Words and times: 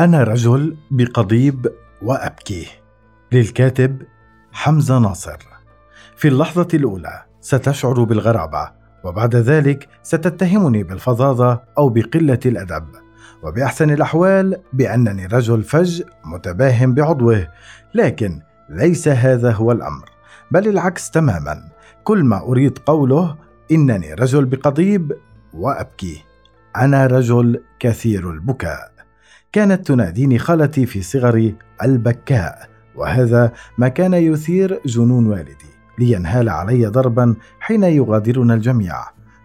أنا 0.00 0.22
رجل 0.22 0.76
بقضيب 0.90 1.72
وأبكي 2.02 2.66
للكاتب 3.32 4.02
حمزة 4.52 4.98
ناصر. 4.98 5.36
في 6.16 6.28
اللحظة 6.28 6.68
الأولى 6.74 7.22
ستشعر 7.40 8.04
بالغرابة 8.04 8.70
وبعد 9.04 9.36
ذلك 9.36 9.88
ستتهمني 10.02 10.82
بالفظاظة 10.82 11.62
أو 11.78 11.88
بقلة 11.88 12.38
الأدب. 12.46 12.84
وبأحسن 13.42 13.90
الأحوال 13.90 14.60
بأنني 14.72 15.26
رجل 15.26 15.62
فج 15.62 16.02
متباهم 16.24 16.94
بعضوه 16.94 17.48
لكن 17.94 18.40
ليس 18.70 19.08
هذا 19.08 19.50
هو 19.52 19.72
الأمر 19.72 20.08
بل 20.50 20.68
العكس 20.68 21.10
تماما. 21.10 21.68
كل 22.04 22.24
ما 22.24 22.40
أريد 22.42 22.78
قوله 22.78 23.36
إنني 23.72 24.14
رجل 24.14 24.44
بقضيب 24.44 25.12
وأبكي 25.54 26.24
أنا 26.76 27.06
رجل 27.06 27.62
كثير 27.78 28.30
البكاء. 28.30 28.99
كانت 29.52 29.86
تناديني 29.86 30.38
خالتي 30.38 30.86
في 30.86 31.02
صغري 31.02 31.54
البكاء 31.82 32.68
وهذا 32.96 33.52
ما 33.78 33.88
كان 33.88 34.14
يثير 34.14 34.80
جنون 34.86 35.26
والدي 35.26 35.70
لينهال 35.98 36.48
علي 36.48 36.86
ضربا 36.86 37.34
حين 37.60 37.82
يغادرنا 37.82 38.54
الجميع. 38.54 38.94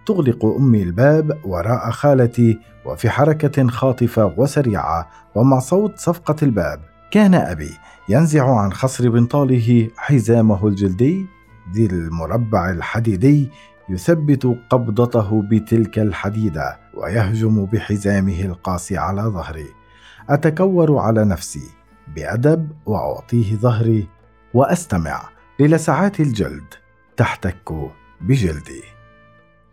تغلق 0.06 0.46
أمي 0.46 0.84
الباب 0.84 1.40
وراء 1.46 1.92
خالتي 1.92 2.60
وفي 2.86 3.10
حركة 3.10 3.68
خاطفة 3.68 4.34
وسريعة 4.38 5.10
ومع 5.36 5.60
صوت 5.60 6.00
صفقة 6.00 6.36
الباب. 6.44 6.80
كان 7.12 7.34
أبي 7.34 7.72
ينزع 8.10 8.60
عن 8.60 8.74
خصر 8.74 9.10
بنطاله 9.10 9.90
حزامه 9.98 10.68
الجلدي 10.68 11.26
ذي 11.74 11.86
المربع 11.86 12.70
الحديدي 12.70 13.50
يثبت 13.90 14.58
قبضته 14.70 15.42
بتلك 15.52 16.00
الحديدة 16.00 16.80
ويهجم 16.94 17.66
بحزامه 17.66 18.42
القاسي 18.42 18.98
على 18.98 19.22
ظهري. 19.22 19.85
أتكور 20.30 20.98
على 20.98 21.26
نفسي 21.26 21.70
بأدب 22.16 22.70
وأعطيه 22.86 23.56
ظهري 23.56 24.08
وأستمع 24.54 25.30
للسعات 25.60 26.20
الجلد 26.20 26.64
تحتك 27.18 27.74
بجلدي. 28.22 28.84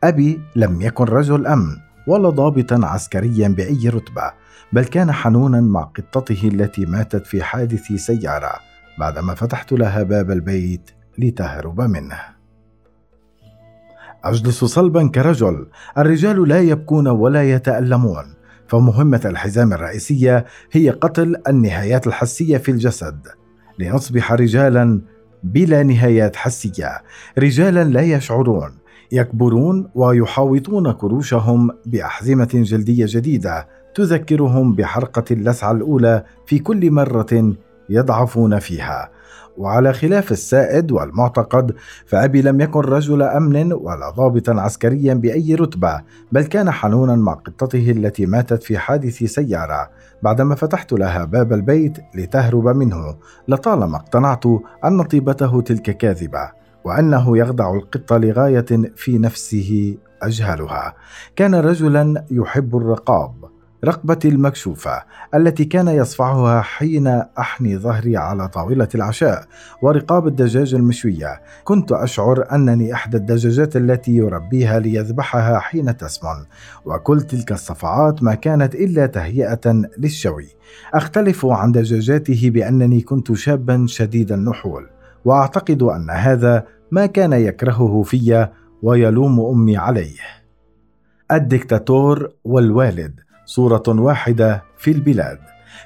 أبي 0.05 0.41
لم 0.57 0.83
يكن 0.83 1.05
رجل 1.05 1.47
أمن 1.47 1.77
ولا 2.09 2.31
ضابطا 2.31 2.81
عسكريا 2.87 3.49
بأي 3.49 3.89
رتبة 3.89 4.33
بل 4.73 4.85
كان 4.85 5.13
حنونا 5.13 5.61
مع 5.61 5.83
قطته 5.83 6.49
التي 6.49 6.87
ماتت 6.87 7.27
في 7.27 7.43
حادث 7.43 7.93
سيارة 7.93 8.53
بعدما 8.99 9.35
فتحت 9.35 9.73
لها 9.73 10.03
باب 10.03 10.31
البيت 10.31 10.91
لتهرب 11.19 11.81
منه. 11.81 12.21
أجلس 14.25 14.65
صلبا 14.65 15.09
كرجل 15.09 15.67
الرجال 15.99 16.49
لا 16.49 16.61
يبكون 16.61 17.09
ولا 17.09 17.51
يتألمون. 17.51 18.42
فمهمة 18.69 19.21
الحزام 19.25 19.73
الرئيسية 19.73 20.45
هي 20.73 20.91
قتل 20.91 21.37
النهايات 21.49 22.07
الحسية 22.07 22.59
في 22.59 22.71
الجسد 22.71 23.29
لنصبح 23.79 24.33
رجالا 24.33 25.01
بلا 25.43 25.83
نهايات 25.83 26.37
حسية 26.37 27.03
رجالا 27.39 27.85
لا 27.85 28.01
يشعرون 28.01 28.71
يكبرون 29.13 29.89
ويحاوطون 29.95 30.93
كروشهم 30.93 31.71
بأحزمة 31.87 32.51
جلدية 32.55 33.07
جديدة 33.09 33.69
تذكرهم 33.95 34.75
بحرقة 34.75 35.25
اللسعة 35.31 35.73
الأولى 35.73 36.25
في 36.47 36.59
كل 36.59 36.91
مرة 36.91 37.55
يضعفون 37.89 38.59
فيها. 38.59 39.11
وعلى 39.57 39.93
خلاف 39.93 40.33
السائد 40.33 40.93
والمعتقد 40.93 41.75
فأبي 42.07 42.43
لم 42.43 42.61
يكن 42.61 42.81
رجل 42.81 43.23
أمن 43.23 43.73
ولا 43.73 44.11
ضابطا 44.11 44.53
عسكريا 44.61 45.15
بأي 45.15 45.55
رتبة 45.55 46.01
بل 46.33 46.43
كان 46.43 46.71
حنونا 46.71 47.17
مع 47.17 47.33
قطته 47.33 47.91
التي 47.91 48.27
ماتت 48.27 48.63
في 48.63 48.79
حادث 48.79 49.25
سيارة. 49.25 49.91
بعدما 50.23 50.55
فتحت 50.55 50.93
لها 50.93 51.25
باب 51.25 51.53
البيت 51.53 51.99
لتهرب 52.15 52.69
منه 52.69 53.17
لطالما 53.49 53.97
اقتنعت 53.97 54.45
أن 54.85 55.03
طيبته 55.03 55.61
تلك 55.61 55.97
كاذبة 55.97 56.51
وأنه 56.85 57.39
يخدع 57.39 57.75
القط 57.75 58.13
لغاية 58.13 58.93
في 58.97 59.19
نفسه 59.19 59.97
أجهلها. 60.23 60.95
كان 61.37 61.55
رجلا 61.55 62.25
يحب 62.31 62.77
الرقاب. 62.77 63.42
رقبتي 63.85 64.29
المكشوفة 64.29 65.03
التي 65.35 65.65
كان 65.65 65.89
يصفعها 65.89 66.61
حين 66.61 67.07
أحني 67.39 67.79
ظهري 67.79 68.17
على 68.17 68.49
طاولة 68.49 68.89
العشاء 68.95 69.45
ورقاب 69.83 70.27
الدجاج 70.27 70.75
المشوية. 70.75 71.41
كنت 71.65 71.93
أشعر 71.93 72.45
أنني 72.53 72.95
إحدى 72.95 73.17
الدجاجات 73.17 73.77
التي 73.77 74.17
يربيها 74.17 74.79
ليذبحها 74.79 75.59
حين 75.59 75.97
تسمن 75.97 76.45
وكل 76.85 77.21
تلك 77.21 77.53
الصفعات 77.53 78.23
ما 78.23 78.35
كانت 78.35 78.75
إلا 78.75 79.07
تهيئة 79.07 79.83
للشوي. 79.99 80.49
أختلف 80.95 81.47
عن 81.47 81.73
دجاجاته 81.73 82.51
بأنني 82.51 83.01
كنت 83.01 83.33
شابا 83.33 83.87
شديد 83.89 84.33
النحول 84.33 84.89
وأعتقد 85.25 85.83
أن 85.83 86.11
هذا 86.11 86.65
ما 86.91 87.07
كان 87.07 87.33
يكرهه 87.33 88.03
في 88.03 88.49
ويلوم 88.83 89.41
أمي 89.41 89.77
عليه. 89.77 90.19
الدكتاتور 91.33 92.29
والوالد 92.45 93.21
صورة 93.55 93.83
واحدة 93.89 94.65
في 94.79 94.91
البلاد. 94.91 95.39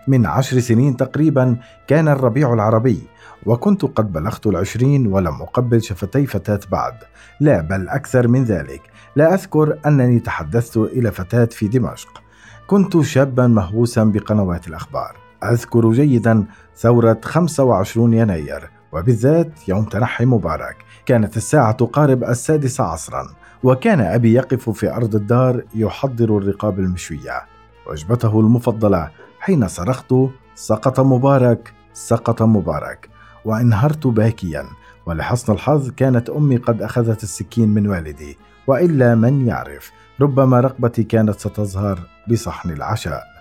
من 0.09 0.27
عشر 0.27 0.61
سنين 0.61 0.97
تقريبا 0.97 1.57
كان 1.87 2.09
الربيع 2.09 2.53
العربي 2.53 3.03
وكنت 3.47 3.85
قد 3.85 4.13
بلغت 4.13 4.47
العشرين 4.47 5.07
ولم 5.07 5.43
أقبل 5.43 5.83
شفتي 5.83 6.27
فتاة 6.27 6.61
بعد. 6.71 6.95
لا 7.41 7.61
بل 7.61 7.89
أكثر 7.89 8.29
من 8.29 8.45
ذلك. 8.45 8.83
لا 9.17 9.35
أذكر 9.35 9.79
أنني 9.87 10.21
تحدثت 10.21 10.77
إلى 10.77 11.11
فتاة 11.11 11.45
في 11.45 11.69
دمشق. 11.69 12.23
كنت 12.67 13.01
شابا 13.01 13.47
مهووسا 13.47 14.05
بقنوات 14.05 14.69
الأخبار. 14.69 15.17
أذكر 15.45 15.93
جيدا 15.93 16.45
ثورة 16.77 17.21
25 17.25 18.15
يناير 18.15 18.71
وبالذات 18.93 19.69
يوم 19.69 19.85
تنحي 19.85 20.25
مبارك. 20.25 20.77
كانت 21.07 21.37
الساعة 21.37 21.73
تقارب 21.73 22.25
السادسة 22.25 22.85
عصرا 22.85 23.29
وكان 23.63 24.01
أبي 24.01 24.33
يقف 24.33 24.71
في 24.71 24.93
أرض 24.93 25.15
الدار 25.15 25.63
يحضر 25.75 26.39
الرقاب 26.39 26.79
المشوية. 26.79 27.46
وجبته 27.91 28.41
المفضلة. 28.41 29.11
حين 29.41 29.69
صرخت 29.69 30.15
سقط 30.55 31.01
مبارك 31.01 31.73
سقط 31.93 32.43
مبارك. 32.43 33.09
وانهرت 33.45 34.07
باكيا. 34.07 34.65
ولحسن 35.07 35.53
الحظ 35.53 35.91
كانت 35.91 36.31
أمي 36.31 36.57
قد 36.57 36.83
أخذت 36.83 37.23
السكين 37.23 37.69
من 37.69 37.87
والدي. 37.87 38.39
وإلا 38.67 39.15
من 39.15 39.47
يعرف 39.47 39.91
ربما 40.21 40.61
رقبتي 40.61 41.03
كانت 41.03 41.41
ستظهر 41.41 42.01
بصحن 42.31 42.71
العشاء. 42.71 43.36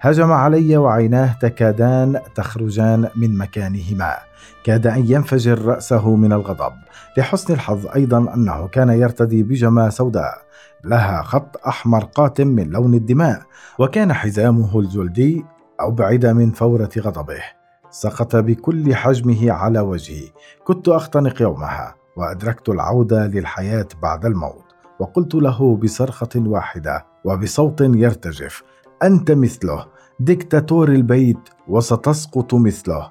هجم 0.00 0.32
علي 0.32 0.76
وعيناه 0.76 1.32
تكادان 1.40 2.20
تخرجان 2.34 3.08
من 3.16 3.38
مكانهما. 3.38 4.14
كاد 4.64 4.86
أن 4.86 5.04
ينفجر 5.06 5.64
رأسه 5.64 6.16
من 6.16 6.32
الغضب. 6.32 6.72
لحسن 7.16 7.54
الحظ 7.54 7.86
أيضا 7.86 8.34
أنه 8.34 8.68
كان 8.68 8.88
يرتدي 8.88 9.42
بيجامه 9.42 9.88
سوداء. 9.88 10.38
لها 10.84 11.22
خط 11.22 11.66
أحمر 11.66 12.04
قاتم 12.04 12.46
من 12.46 12.70
لون 12.70 12.94
الدماء. 12.94 13.42
وكان 13.78 14.12
حزامه 14.12 14.80
الجلدي 14.80 15.44
أبعد 15.80 16.26
من 16.26 16.50
فورة 16.50 16.90
غضبه. 16.98 17.42
سقط 17.90 18.36
بكل 18.36 18.94
حجمه 18.94 19.52
على 19.52 19.80
وجهي 19.80 20.28
كنت 20.64 20.88
أختنق 20.88 21.42
يومها 21.42 21.94
وأدركت 22.16 22.68
العودة 22.68 23.26
للحياة 23.26 23.88
بعد 24.02 24.26
الموت. 24.26 24.64
وقلت 25.00 25.34
له 25.34 25.76
بصرخة 25.76 26.28
واحدة 26.36 27.06
وبصوت 27.24 27.80
يرتجف 27.80 28.62
أنت 29.02 29.30
مثله 29.30 29.86
دكتاتور 30.20 30.88
البيت 30.88 31.38
وستسقط 31.68 32.54
مثله. 32.54 33.10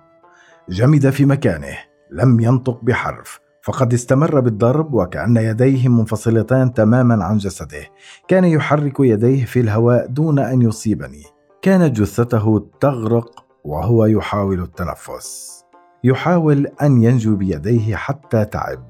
جمد 0.70 1.10
في 1.10 1.26
مكانه 1.26 1.78
لم 2.12 2.40
ينطق 2.40 2.80
بحرف 2.84 3.40
فقد 3.62 3.94
استمر 3.94 4.40
بالضرب 4.40 4.94
وكأن 4.94 5.38
يديه 5.38 5.90
منفصلتان 5.90 6.74
تماما 6.74 7.26
عن 7.26 7.38
جسده. 7.38 7.84
كان 8.28 8.46
يحرك 8.46 9.00
يديه 9.00 9.46
في 9.46 9.60
الهواء 9.60 10.08
دون 10.08 10.40
أن 10.40 10.62
يصيبني. 10.62 11.24
كانت 11.62 12.00
جثته 12.00 12.70
تغرق 12.80 13.46
وهو 13.64 14.06
يحاول 14.06 14.62
التنفس. 14.62 15.64
يحاول 16.04 16.68
أن 16.82 17.04
ينجو 17.04 17.36
بيديه 17.36 17.96
حتى 17.96 18.46
تعب. 18.46 18.84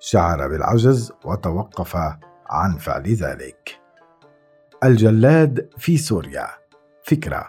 شعر 0.00 0.48
بالعجز 0.48 1.12
وتوقف 1.24 1.96
عن 2.50 2.76
فعل 2.78 3.14
ذلك. 3.14 3.85
الجلاد 4.84 5.68
في 5.78 5.96
سوريا. 5.96 6.46
فكرة 7.04 7.44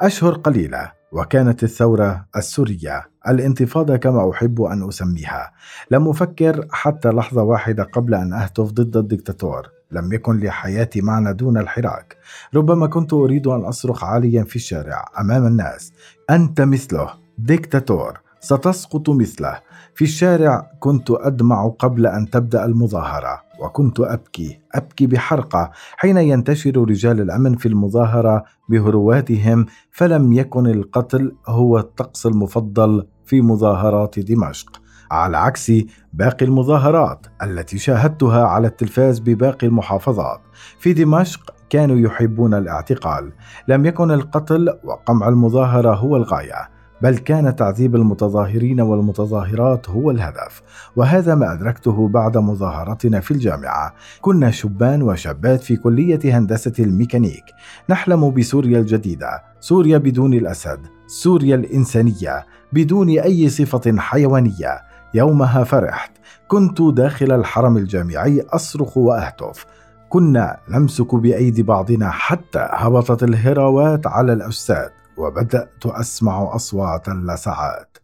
أشهر 0.00 0.32
قليلة 0.32 0.92
وكانت 1.12 1.62
الثورة 1.62 2.26
السورية 2.36 3.08
الانتفاضة 3.28 3.96
كما 3.96 4.30
أحب 4.30 4.62
أن 4.62 4.88
أسميها. 4.88 5.52
لم 5.90 6.08
أفكر 6.08 6.66
حتى 6.70 7.08
لحظة 7.08 7.42
واحدة 7.42 7.82
قبل 7.82 8.14
أن 8.14 8.32
أهتف 8.32 8.72
ضد 8.72 8.96
الدكتاتور. 8.96 9.68
لم 9.90 10.12
يكن 10.12 10.40
لحياتي 10.40 11.00
معنى 11.00 11.32
دون 11.32 11.58
الحراك. 11.58 12.16
ربما 12.54 12.86
كنت 12.86 13.12
أريد 13.12 13.46
أن 13.46 13.60
أصرخ 13.60 14.04
عاليا 14.04 14.44
في 14.44 14.56
الشارع 14.56 15.04
أمام 15.20 15.46
الناس. 15.46 15.92
أنت 16.30 16.60
مثله 16.60 17.10
ديكتاتور 17.38 18.20
ستسقط 18.40 19.10
مثله. 19.10 19.58
في 19.94 20.04
الشارع 20.04 20.70
كنت 20.80 21.10
أدمع 21.10 21.68
قبل 21.68 22.06
أن 22.06 22.30
تبدأ 22.30 22.64
المظاهرة. 22.64 23.42
وكنت 23.62 24.00
أبكي 24.00 24.60
أبكي 24.74 25.06
بحرقة 25.06 25.70
حين 25.96 26.16
ينتشر 26.16 26.76
رجال 26.76 27.20
الأمن 27.20 27.56
في 27.56 27.66
المظاهرة 27.66 28.44
بهرواتهم 28.68 29.66
فلم 29.90 30.32
يكن 30.32 30.66
القتل 30.66 31.36
هو 31.46 31.78
الطقس 31.78 32.26
المفضل 32.26 33.06
في 33.24 33.42
مظاهرات 33.42 34.18
دمشق. 34.18 34.82
على 35.10 35.36
عكس 35.36 35.72
باقي 36.12 36.46
المظاهرات 36.46 37.26
التي 37.42 37.78
شاهدتها 37.78 38.44
على 38.44 38.66
التلفاز 38.66 39.18
بباقي 39.18 39.66
المحافظات. 39.66 40.40
في 40.78 40.92
دمشق 40.92 41.54
كانوا 41.70 41.96
يحبون 41.96 42.54
الاعتقال. 42.54 43.32
لم 43.68 43.86
يكن 43.86 44.10
القتل 44.10 44.78
وقمع 44.84 45.28
المظاهرة 45.28 45.94
هو 45.94 46.16
الغاية. 46.16 46.68
بل 47.02 47.18
كان 47.18 47.56
تعذيب 47.56 47.96
المتظاهرين 47.96 48.80
والمتظاهرات 48.80 49.90
هو 49.90 50.10
الهدف 50.10 50.62
وهذا 50.96 51.34
ما 51.34 51.52
أدركته 51.52 52.08
بعد 52.08 52.38
مظاهرتنا 52.38 53.20
في 53.20 53.30
الجامعة. 53.30 53.94
كنا 54.20 54.50
شبان 54.50 55.02
وشابات 55.02 55.62
في 55.62 55.76
كلية 55.76 56.38
هندسة 56.38 56.72
الميكانيك. 56.78 57.44
نحلم 57.90 58.30
بسوريا 58.30 58.78
الجديدة 58.78 59.42
سوريا 59.60 59.98
بدون 59.98 60.34
الأسد 60.34 60.80
سوريا 61.06 61.54
الإنسانية 61.54 62.46
بدون 62.72 63.08
أي 63.08 63.48
صفة 63.48 63.98
حيوانية. 63.98 64.82
يومها 65.14 65.64
فرحت. 65.64 66.12
كنت 66.48 66.82
داخل 66.82 67.32
الحرم 67.32 67.76
الجامعي 67.76 68.40
أصرخ 68.50 68.96
وأهتف. 68.96 69.66
كنا 70.08 70.56
نمسك 70.68 71.14
بأيدي 71.14 71.62
بعضنا 71.62 72.10
حتى 72.10 72.68
هبطت 72.70 73.22
الهراوات 73.22 74.06
على 74.06 74.32
الأجساد. 74.32 74.90
وبدأت 75.16 75.86
أسمع 75.86 76.54
أصوات 76.54 77.08
اللسعات 77.08 77.98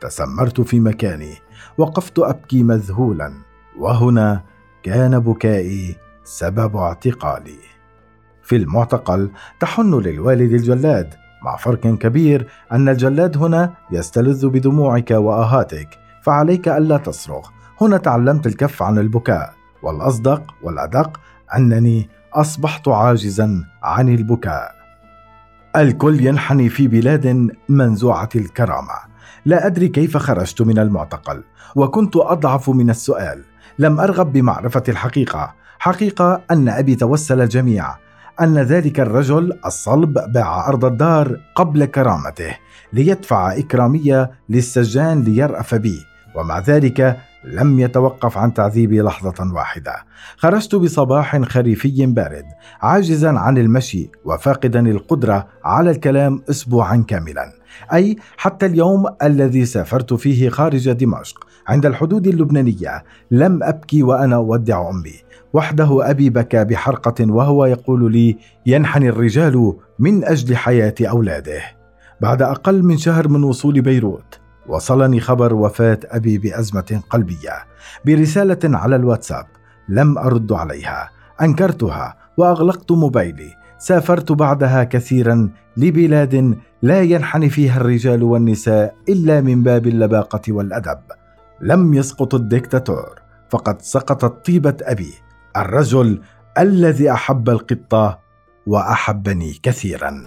تسمرت 0.00 0.60
في 0.60 0.80
مكاني 0.80 1.34
وقفت 1.78 2.18
أبكي 2.18 2.62
مذهولا 2.62 3.32
وهنا 3.78 4.42
كان 4.82 5.18
بكائي 5.18 5.96
سبب 6.24 6.76
اعتقالي. 6.76 7.58
في 8.42 8.56
المعتقل 8.56 9.30
تحن 9.60 9.94
للوالد 9.94 10.52
الجلاد 10.52 11.14
مع 11.44 11.56
فرق 11.56 11.80
كبير 11.80 12.48
أن 12.72 12.88
الجلاد 12.88 13.36
هنا 13.36 13.74
يستلذ 13.90 14.48
بدموعك 14.48 15.10
وآهاتك 15.10 15.88
فعليك 16.22 16.68
ألا 16.68 16.96
تصرخ 16.96 17.50
هنا 17.80 17.96
تعلمت 17.96 18.46
الكف 18.46 18.82
عن 18.82 18.98
البكاء 18.98 19.54
والأصدق 19.82 20.54
والأدق 20.62 21.20
أنني 21.56 22.08
أصبحت 22.32 22.88
عاجزا 22.88 23.64
عن 23.82 24.08
البكاء. 24.08 24.83
الكل 25.76 26.26
ينحني 26.26 26.68
في 26.68 26.88
بلاد 26.88 27.48
منزوعة 27.68 28.28
الكرامة. 28.36 28.94
لا 29.46 29.66
أدري 29.66 29.88
كيف 29.88 30.16
خرجت 30.16 30.62
من 30.62 30.78
المعتقل 30.78 31.44
وكنت 31.76 32.16
أضعف 32.16 32.70
من 32.70 32.90
السؤال. 32.90 33.44
لم 33.78 34.00
أرغب 34.00 34.32
بمعرفة 34.32 34.82
الحقيقة. 34.88 35.54
حقيقة 35.78 36.42
أن 36.50 36.68
أبي 36.68 36.94
توسل 36.94 37.40
الجميع 37.40 37.94
أن 38.40 38.58
ذلك 38.58 39.00
الرجل 39.00 39.58
الصلب 39.66 40.32
باع 40.32 40.68
أرض 40.68 40.84
الدار 40.84 41.40
قبل 41.54 41.84
كرامته 41.84 42.56
ليدفع 42.92 43.58
إكرامية 43.58 44.30
للسجان 44.48 45.22
ليرأف 45.22 45.74
بي 45.74 46.13
ومع 46.34 46.58
ذلك 46.58 47.16
لم 47.44 47.80
يتوقف 47.80 48.38
عن 48.38 48.54
تعذيبي 48.54 49.00
لحظة 49.00 49.54
واحدة. 49.54 49.94
خرجت 50.36 50.74
بصباح 50.74 51.42
خريفي 51.42 52.06
بارد، 52.06 52.44
عاجزا 52.82 53.30
عن 53.30 53.58
المشي 53.58 54.10
وفاقدا 54.24 54.80
القدرة 54.80 55.48
على 55.64 55.90
الكلام 55.90 56.42
أسبوعا 56.50 57.04
كاملا. 57.08 57.52
أي 57.92 58.16
حتى 58.36 58.66
اليوم 58.66 59.06
الذي 59.22 59.64
سافرت 59.64 60.14
فيه 60.14 60.48
خارج 60.48 60.90
دمشق 60.90 61.46
عند 61.68 61.86
الحدود 61.86 62.26
اللبنانية 62.26 63.04
لم 63.30 63.62
أبكي 63.62 64.02
وأنا 64.02 64.36
أودع 64.36 64.90
أمي. 64.90 65.14
وحده 65.52 66.10
أبي 66.10 66.30
بكى 66.30 66.64
بحرقة 66.64 67.32
وهو 67.32 67.64
يقول 67.64 68.12
لي: 68.12 68.36
ينحني 68.66 69.08
الرجال 69.08 69.74
من 69.98 70.24
أجل 70.24 70.56
حياة 70.56 70.94
أولاده. 71.00 71.60
بعد 72.20 72.42
أقل 72.42 72.82
من 72.82 72.96
شهر 72.96 73.28
من 73.28 73.44
وصول 73.44 73.80
بيروت 73.80 74.43
وصلني 74.66 75.20
خبر 75.20 75.54
وفاة 75.54 76.00
أبي 76.04 76.38
بأزمة 76.38 77.02
قلبية 77.10 77.64
برسالة 78.06 78.58
على 78.64 78.96
الواتساب 78.96 79.46
لم 79.88 80.18
أرد 80.18 80.52
عليها 80.52 81.10
أنكرتها 81.42 82.16
وأغلقت 82.36 82.92
موبايلي. 82.92 83.54
سافرت 83.78 84.32
بعدها 84.32 84.84
كثيرا 84.84 85.50
لبلاد 85.76 86.58
لا 86.82 87.00
ينحني 87.00 87.50
فيها 87.50 87.76
الرجال 87.76 88.22
والنساء 88.22 88.94
إلا 89.08 89.40
من 89.40 89.62
باب 89.62 89.86
اللباقة 89.86 90.52
والأدب. 90.52 91.00
لم 91.60 91.94
يسقط 91.94 92.34
الدكتاتور 92.34 93.20
فقد 93.50 93.82
سقطت 93.82 94.46
طيبة 94.46 94.76
أبي 94.82 95.14
الرجل 95.56 96.20
الذي 96.58 97.12
أحب 97.12 97.48
القطة 97.48 98.18
وأحبني 98.66 99.52
كثيرا. 99.62 100.24